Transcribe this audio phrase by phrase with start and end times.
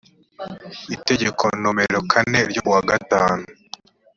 [0.95, 3.45] itegeko nomero kane ryo kuwa gatanu